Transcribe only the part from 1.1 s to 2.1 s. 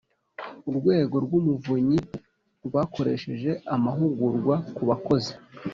rw Umuvunyi